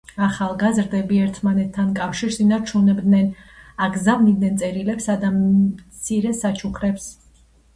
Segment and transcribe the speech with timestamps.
[0.25, 3.29] ახალგაზრდები ერთმანეთთან კავშირს ინარჩუნებდნენ,
[3.89, 7.07] აგზავნიდნენ წერილებსა და მცირე საჩუქრებს.